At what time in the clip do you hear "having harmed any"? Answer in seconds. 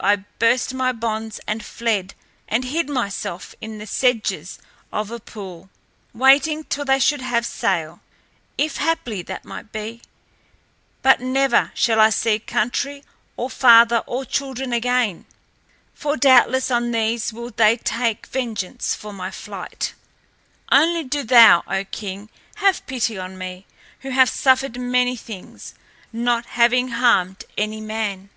26.56-27.82